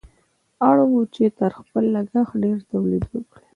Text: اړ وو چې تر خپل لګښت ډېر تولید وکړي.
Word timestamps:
اړ 0.69 0.77
وو 0.89 1.01
چې 1.15 1.23
تر 1.39 1.51
خپل 1.59 1.83
لګښت 1.95 2.33
ډېر 2.43 2.57
تولید 2.71 3.03
وکړي. 3.13 3.43